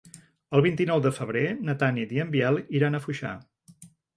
[0.59, 3.35] El vint-i-nou de febrer na Tanit i en Biel iran a Foixà.